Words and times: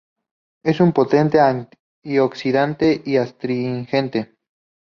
Es 0.63 0.79
un 0.79 0.93
potente 0.93 1.39
antioxidante 1.39 3.03
y 3.05 3.17
astringente. 3.17 4.33